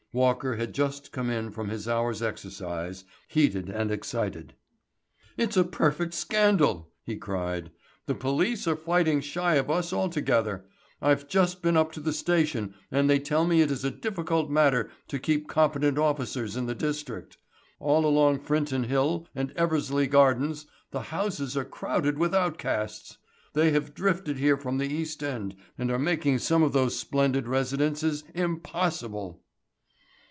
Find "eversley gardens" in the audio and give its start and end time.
19.51-20.65